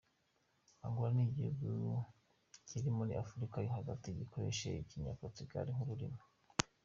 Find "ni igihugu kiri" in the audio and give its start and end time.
1.15-2.89